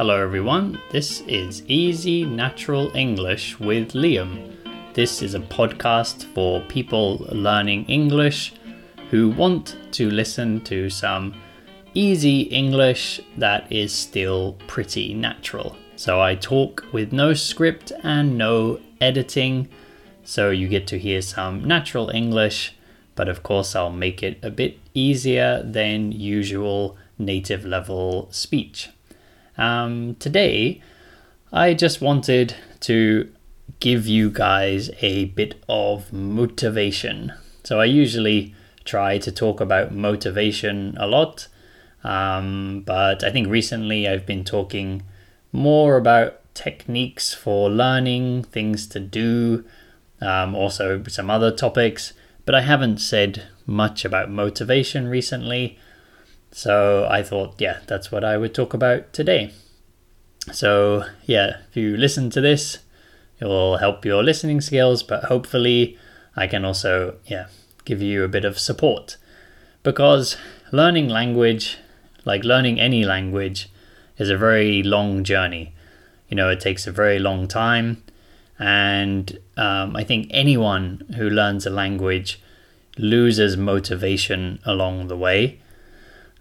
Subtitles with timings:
[0.00, 0.80] Hello, everyone.
[0.90, 4.50] This is Easy Natural English with Liam.
[4.94, 8.54] This is a podcast for people learning English
[9.10, 11.34] who want to listen to some
[11.92, 15.76] easy English that is still pretty natural.
[15.96, 19.68] So I talk with no script and no editing,
[20.24, 22.74] so you get to hear some natural English,
[23.16, 28.88] but of course, I'll make it a bit easier than usual native level speech.
[29.60, 30.80] Um, today,
[31.52, 33.30] I just wanted to
[33.78, 37.34] give you guys a bit of motivation.
[37.62, 38.54] So, I usually
[38.86, 41.46] try to talk about motivation a lot,
[42.02, 45.02] um, but I think recently I've been talking
[45.52, 49.66] more about techniques for learning, things to do,
[50.22, 52.14] um, also some other topics,
[52.46, 55.78] but I haven't said much about motivation recently.
[56.52, 59.52] So I thought, yeah, that's what I would talk about today.
[60.52, 62.78] So, yeah, if you listen to this,
[63.38, 65.96] it will help your listening skills, but hopefully,
[66.36, 67.46] I can also, yeah,
[67.84, 69.16] give you a bit of support.
[69.82, 70.36] Because
[70.72, 71.78] learning language,
[72.24, 73.68] like learning any language,
[74.18, 75.72] is a very long journey.
[76.28, 78.02] You know, it takes a very long time.
[78.58, 82.40] And um, I think anyone who learns a language
[82.98, 85.60] loses motivation along the way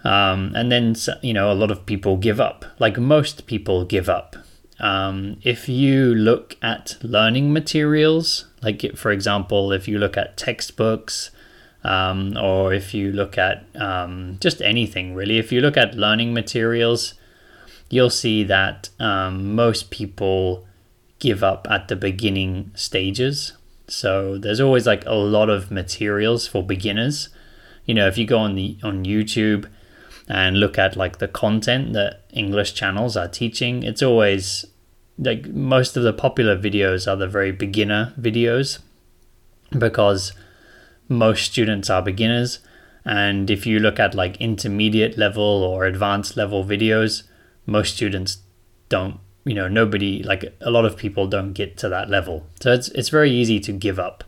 [0.03, 4.09] um, and then, you know, a lot of people give up, like most people give
[4.09, 4.35] up.
[4.79, 11.31] Um, if you look at learning materials, like for example, if you look at textbooks,
[11.83, 16.33] um, or if you look at um, just anything really, if you look at learning
[16.33, 17.13] materials,
[17.89, 20.65] you'll see that um, most people
[21.19, 23.53] give up at the beginning stages.
[23.87, 27.29] So there's always like a lot of materials for beginners.
[27.85, 29.67] You know, if you go on the on YouTube,
[30.29, 34.65] and look at like the content that English channels are teaching, it's always
[35.17, 38.79] like most of the popular videos are the very beginner videos
[39.77, 40.31] because
[41.09, 42.59] most students are beginners.
[43.03, 47.23] And if you look at like intermediate level or advanced level videos,
[47.65, 48.37] most students
[48.87, 52.45] don't, you know, nobody, like a lot of people don't get to that level.
[52.61, 54.23] So it's, it's very easy to give up.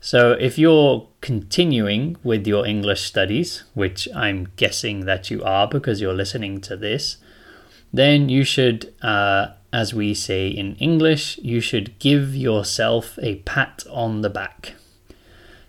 [0.00, 5.98] So, if you're continuing with your English studies, which I'm guessing that you are because
[5.98, 7.16] you're listening to this,
[7.90, 13.84] then you should, uh, as we say in English, you should give yourself a pat
[13.90, 14.74] on the back.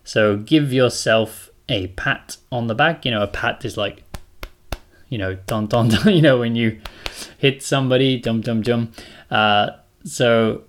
[0.04, 3.06] So, give yourself a pat on the back.
[3.06, 4.04] You know, a pat is like,
[5.08, 6.82] you know, don don, don you know, when you
[7.38, 8.92] hit somebody, dum dum dum.
[9.32, 9.70] Uh,
[10.04, 10.64] so,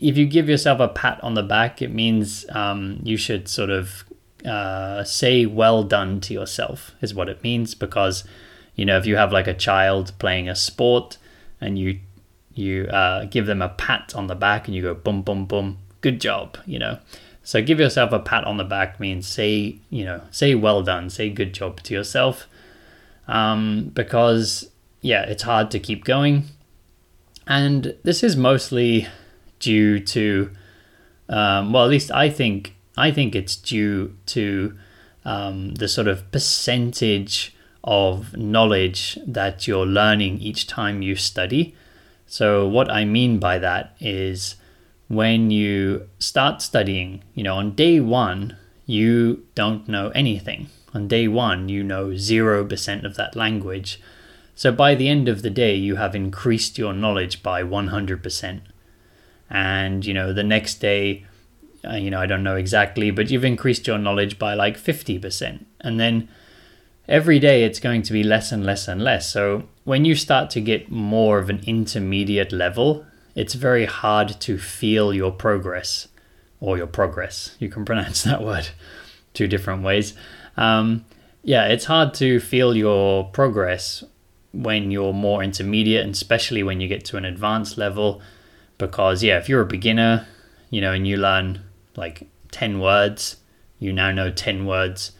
[0.00, 3.68] if you give yourself a pat on the back, it means um, you should sort
[3.68, 4.06] of
[4.44, 7.74] uh, say well done to yourself, is what it means.
[7.74, 8.24] Because,
[8.74, 11.18] you know, if you have like a child playing a sport
[11.60, 12.00] and you
[12.54, 15.78] you uh, give them a pat on the back and you go boom boom boom,
[16.00, 16.98] good job, you know.
[17.44, 21.10] So give yourself a pat on the back means say you know say well done,
[21.10, 22.46] say good job to yourself,
[23.26, 24.70] um, because
[25.00, 26.44] yeah, it's hard to keep going,
[27.46, 29.08] and this is mostly
[29.58, 30.50] due to,
[31.28, 34.76] um, well, at least I think I think it's due to
[35.24, 37.54] um, the sort of percentage
[37.84, 41.74] of knowledge that you're learning each time you study.
[42.26, 44.56] So what I mean by that is
[45.08, 50.68] when you start studying, you know, on day one you don't know anything.
[50.92, 54.00] On day one, you know 0% of that language.
[54.54, 58.60] So by the end of the day, you have increased your knowledge by 100%
[59.52, 61.26] and you know the next day
[61.88, 65.64] uh, you know i don't know exactly but you've increased your knowledge by like 50%
[65.80, 66.28] and then
[67.08, 69.28] every day it's going to be less and less and less.
[69.28, 73.04] So when you start to get more of an intermediate level
[73.34, 76.08] it's very hard to feel your progress
[76.60, 77.56] or your progress.
[77.58, 78.68] You can pronounce that word
[79.34, 80.14] two different ways.
[80.56, 81.04] Um,
[81.42, 84.04] yeah it's hard to feel your progress
[84.52, 88.20] when you're more intermediate and especially when you get to an advanced level
[88.78, 90.26] because yeah if you're a beginner
[90.70, 91.60] you know and you learn
[91.96, 93.36] like 10 words.
[93.78, 95.12] You now know 10 words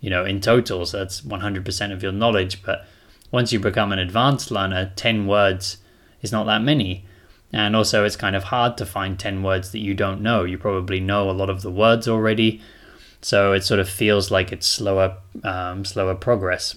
[0.00, 2.62] you know in total so that's 100% of your knowledge.
[2.62, 2.86] But
[3.30, 5.78] once you become an advanced learner 10 words
[6.22, 7.04] is not that many.
[7.52, 10.44] And also it's kind of hard to find 10 words that you don't know.
[10.44, 12.60] You probably know a lot of the words already.
[13.22, 16.76] So it sort of feels like it's slower um, slower progress.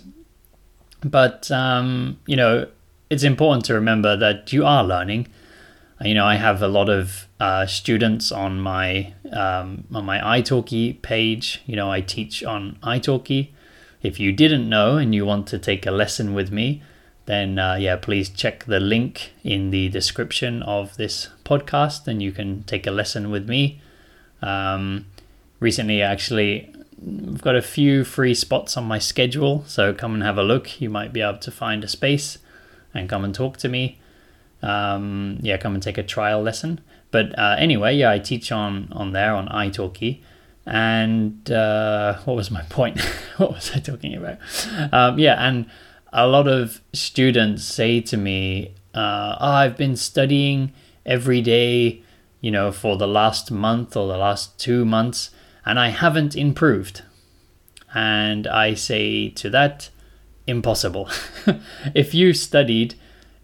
[1.02, 2.68] But um, you know
[3.10, 5.28] it's important to remember that you are learning
[6.04, 11.02] you know, I have a lot of uh, students on my um, on my italki
[11.02, 11.62] page.
[11.66, 13.50] You know, I teach on italki.
[14.02, 16.82] If you didn't know and you want to take a lesson with me,
[17.26, 22.32] then uh, yeah, please check the link in the description of this podcast and you
[22.32, 23.82] can take a lesson with me.
[24.42, 25.06] Um,
[25.60, 30.38] recently, actually, I've got a few free spots on my schedule, so come and have
[30.38, 30.82] a look.
[30.82, 32.40] You might be able to find a space
[32.94, 34.00] and come and talk to me.
[34.64, 36.82] Um, yeah, come and take a trial lesson.
[37.12, 40.22] But uh, anyway, yeah, I teach on on there on italki.
[40.66, 43.00] And uh, what was my point?
[43.38, 44.38] what was I talking about?
[44.92, 45.66] Um, yeah, and
[46.14, 50.72] a lot of students say to me, uh, oh, I've been studying
[51.06, 52.02] every day,
[52.40, 55.32] you know, for the last month or the last two months,
[55.66, 57.02] and I haven't improved.
[57.94, 59.90] And I say to that,
[60.48, 61.10] impossible.
[61.94, 62.96] if you studied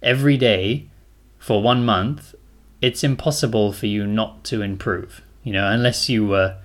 [0.02, 0.89] every day
[1.40, 2.36] for one month,
[2.82, 6.58] it's impossible for you not to improve, you know, unless you were,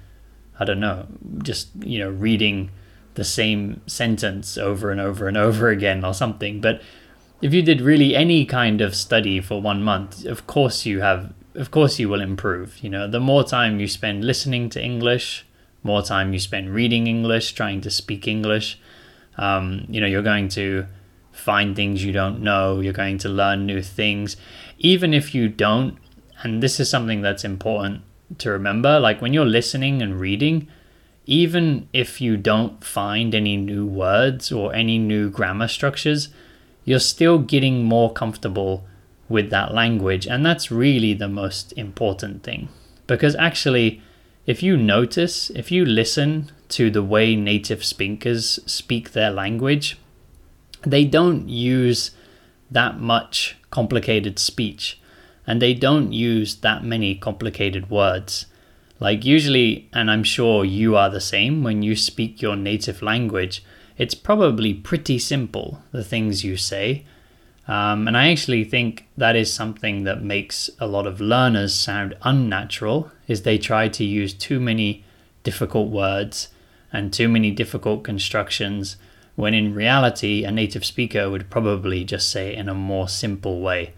[0.61, 1.06] I don't know,
[1.43, 2.71] just, you know, reading
[3.15, 6.61] the same sentence over and over and over again or something.
[6.61, 6.82] But
[7.41, 11.32] if you did really any kind of study for one month, of course you have
[11.55, 12.82] of course you will improve.
[12.82, 15.47] You know, the more time you spend listening to English,
[15.85, 18.79] more time you spend reading English, trying to speak English,
[19.37, 20.87] um, you know, you're going to
[21.35, 24.37] find things you don't know, you're going to learn new things.
[24.79, 25.99] Even if you don't,
[26.43, 28.03] and this is something that's important
[28.39, 30.69] to remember, like when you're listening and reading,
[31.27, 36.29] even if you don't find any new words or any new grammar structures,
[36.85, 38.85] you're still getting more comfortable
[39.29, 40.27] with that language.
[40.27, 42.69] And that's really the most important thing.
[43.07, 44.03] Because actually,
[44.47, 49.99] if you notice, if you listen to the way native speakers speak their language,
[50.85, 52.13] they don't use
[52.71, 55.01] that much complicated speech
[55.47, 58.47] and they don't use that many complicated words.
[59.01, 63.63] Like, usually, and I'm sure you are the same, when you speak your native language,
[63.99, 67.05] it's probably pretty simple, the things you say.
[67.67, 72.17] Um, and I actually think that is something that makes a lot of learners sound
[72.23, 75.05] unnatural, is they try to use too many
[75.43, 76.49] difficult words
[76.93, 78.97] and too many difficult constructions,
[79.37, 83.61] when in reality, a native speaker would probably just say it in a more simple
[83.61, 83.93] way.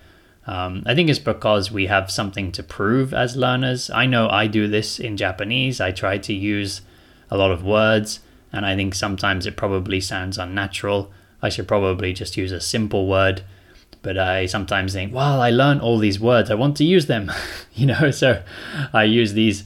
[0.46, 3.90] Um, I think it's because we have something to prove as learners.
[3.90, 5.80] I know I do this in Japanese.
[5.80, 6.82] I try to use
[7.30, 8.20] a lot of words,
[8.52, 11.10] and I think sometimes it probably sounds unnatural.
[11.42, 13.42] I should probably just use a simple word.
[14.02, 16.48] But I sometimes think, well, I learned all these words.
[16.48, 17.32] I want to use them,
[17.74, 18.12] you know.
[18.12, 18.42] So
[18.92, 19.64] I use these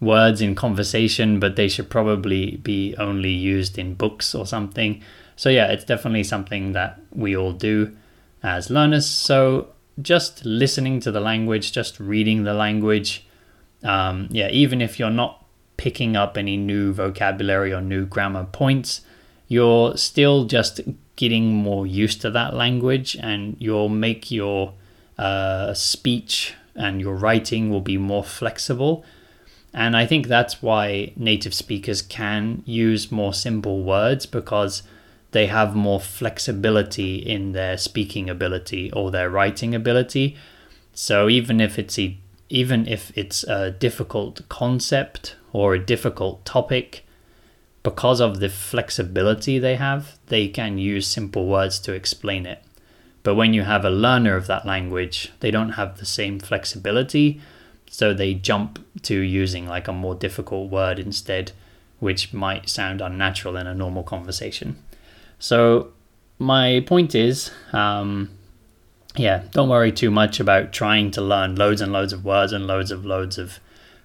[0.00, 5.02] words in conversation, but they should probably be only used in books or something.
[5.36, 7.96] So yeah, it's definitely something that we all do
[8.42, 9.06] as learners.
[9.06, 9.68] So
[10.00, 13.26] just listening to the language, just reading the language,
[13.82, 15.44] um, yeah, even if you're not
[15.76, 19.02] picking up any new vocabulary or new grammar points,
[19.48, 20.80] you're still just
[21.16, 24.72] getting more used to that language and you'll make your
[25.18, 29.04] uh, speech and your writing will be more flexible.
[29.72, 34.82] And I think that's why native speakers can use more simple words because
[35.30, 40.36] they have more flexibility in their speaking ability or their writing ability.
[40.92, 42.16] So even if it's a
[42.48, 47.06] even if it's a difficult concept or a difficult topic,
[47.84, 52.60] because of the flexibility they have, they can use simple words to explain it.
[53.22, 57.40] But when you have a learner of that language, they don't have the same flexibility,
[57.92, 61.50] so they jump to using like a more difficult word instead,
[61.98, 64.76] which might sound unnatural in a normal conversation.
[65.40, 65.92] So
[66.38, 68.30] my point is, um,
[69.16, 72.64] yeah, don't worry too much about trying to learn loads and loads of words and
[72.64, 73.58] loads of loads of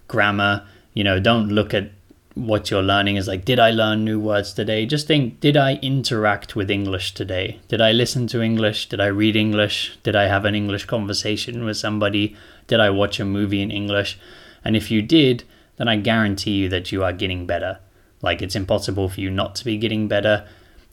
[0.07, 0.65] grammar.
[0.95, 1.91] You know, don't look at
[2.35, 4.85] what you're learning is like, did I learn new words today?
[4.85, 7.59] Just think, did I interact with English today?
[7.67, 8.89] Did I listen to English?
[8.89, 9.97] Did I read English?
[10.03, 12.35] Did I have an English conversation with somebody?
[12.67, 14.19] Did I watch a movie in English?
[14.63, 15.43] And if you did,
[15.77, 17.79] then I guarantee you that you are getting better.
[18.21, 20.45] Like, it's impossible for you not to be getting better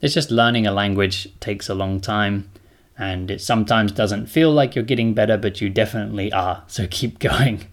[0.03, 2.51] it's just learning a language takes a long time
[2.99, 6.65] and it sometimes doesn't feel like you're getting better, but you definitely are.
[6.69, 7.65] So keep going.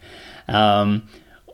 [0.47, 1.09] Um,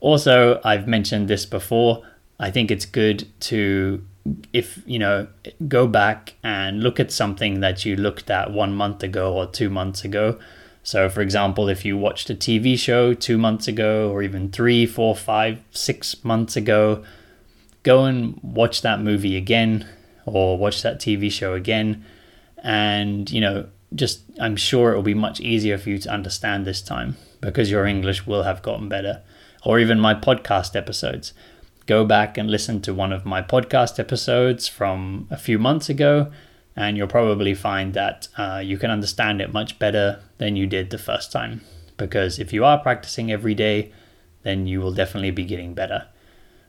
[0.05, 2.03] also, I've mentioned this before.
[2.39, 4.05] I think it's good to,
[4.53, 5.27] if you know,
[5.67, 9.67] go back and look at something that you looked at one month ago or two
[9.67, 10.37] months ago.
[10.83, 14.85] So, for example, if you watched a TV show two months ago, or even three,
[14.85, 17.03] four, five, six months ago,
[17.81, 19.87] go and watch that movie again
[20.27, 22.05] or watch that TV show again.
[22.59, 26.63] And, you know, just I'm sure it will be much easier for you to understand
[26.63, 29.23] this time because your English will have gotten better.
[29.65, 31.33] Or even my podcast episodes.
[31.85, 36.31] Go back and listen to one of my podcast episodes from a few months ago
[36.75, 40.89] and you'll probably find that uh, you can understand it much better than you did
[40.89, 41.61] the first time.
[41.97, 43.91] Because if you are practicing every day,
[44.43, 46.07] then you will definitely be getting better.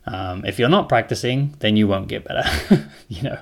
[0.06, 2.88] Um, if you're not practicing, then you won't get better.
[3.08, 3.38] you know,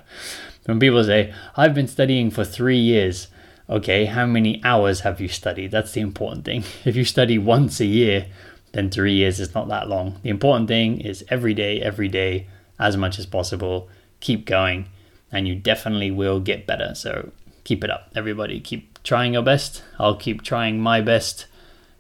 [0.65, 3.29] when people say, I've been studying for three years,
[3.69, 5.71] okay, how many hours have you studied?
[5.71, 6.65] That's the important thing.
[6.87, 8.27] If you study once a year,
[8.75, 10.19] then three years is not that long.
[10.23, 13.89] The important thing is every day, every day, as much as possible,
[14.21, 14.89] keep going,
[15.31, 16.95] and you definitely will get better.
[16.95, 17.31] So
[17.63, 18.61] keep it up, everybody.
[18.61, 19.83] Keep trying your best.
[19.99, 21.47] I'll keep trying my best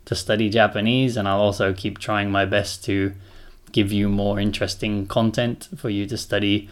[0.06, 3.14] to study Japanese, and I'll also keep trying my best to
[3.72, 6.68] give you more interesting content for you to study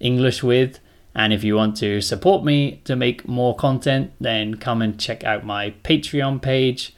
[0.00, 0.80] English with.
[1.14, 5.24] And if you want to support me to make more content, then come and check
[5.24, 6.94] out my Patreon page.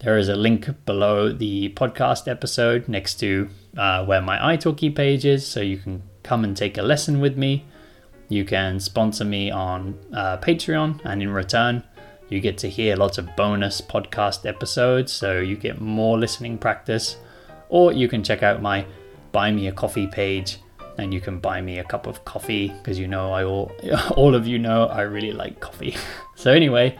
[0.00, 5.24] There is a link below the podcast episode next to uh, where my italki page
[5.24, 7.64] is, so you can come and take a lesson with me.
[8.28, 11.84] You can sponsor me on uh, Patreon, and in return,
[12.28, 17.16] you get to hear lots of bonus podcast episodes, so you get more listening practice.
[17.68, 18.84] Or you can check out my
[19.32, 20.58] Buy Me a Coffee page
[20.98, 23.72] and you can buy me a cup of coffee because you know I all
[24.16, 25.96] all of you know I really like coffee.
[26.36, 26.96] so anyway,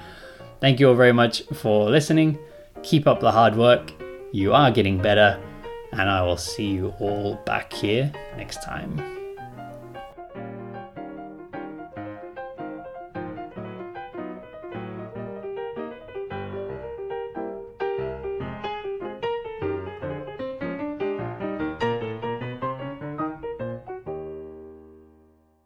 [0.60, 2.38] thank you all very much for listening.
[2.84, 3.92] Keep up the hard work.
[4.30, 5.40] You are getting better
[5.92, 9.23] and I will see you all back here next time.